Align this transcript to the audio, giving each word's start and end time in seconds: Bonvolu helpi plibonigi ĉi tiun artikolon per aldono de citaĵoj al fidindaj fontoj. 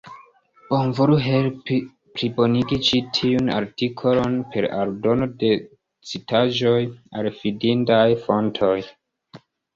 Bonvolu 0.69 1.17
helpi 1.25 1.75
plibonigi 2.15 2.79
ĉi 2.87 3.01
tiun 3.17 3.51
artikolon 3.57 4.39
per 4.55 4.67
aldono 4.79 5.29
de 5.45 5.53
citaĵoj 6.13 6.75
al 7.21 7.31
fidindaj 7.39 8.03
fontoj. 8.27 8.75